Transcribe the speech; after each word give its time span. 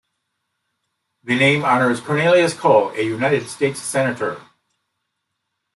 The 1.23 1.35
name 1.37 1.63
honors 1.63 1.99
Cornelius 1.99 2.55
Cole, 2.55 2.89
a 2.95 3.03
United 3.03 3.47
States 3.47 3.79
Senator. 3.83 4.41